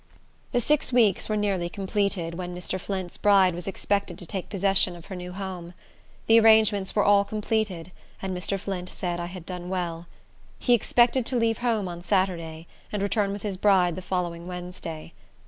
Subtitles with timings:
[0.51, 2.79] The six weeks were nearly completed, when Mr.
[2.79, 5.75] Flint's bride was expected to take possession of her new home.
[6.25, 8.59] The arrangements were all completed, and Mr.
[8.59, 10.07] Flint said I had done well.
[10.57, 15.13] He expected to leave home on Saturday, and return with his bride the following Wednesday.